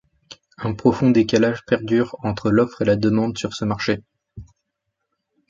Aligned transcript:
Un 0.57 0.73
profond 0.73 1.11
décalage 1.11 1.63
perdure 1.67 2.15
entre 2.23 2.49
l'offre 2.49 2.81
et 2.81 2.85
la 2.85 2.95
demande 2.95 3.37
sur 3.37 3.53
ce 3.53 3.65
marché. 3.65 4.01